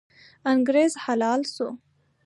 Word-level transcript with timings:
انګریز 0.51 0.93
حلال 1.03 1.41
سو. 1.53 1.67